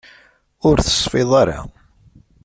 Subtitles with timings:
[0.67, 1.59] Ur tesfiḍ ara.